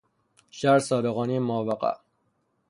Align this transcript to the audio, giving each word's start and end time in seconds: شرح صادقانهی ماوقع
شرح 0.49 0.79
صادقانهی 0.79 1.39
ماوقع 1.39 1.95